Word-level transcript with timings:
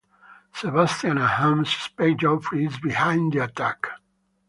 Sebastian 0.55 1.19
and 1.19 1.27
Ham 1.27 1.63
suspect 1.63 2.21
Geoffrey 2.21 2.65
is 2.65 2.79
behind 2.79 3.33
the 3.33 3.43
attack. 3.43 3.85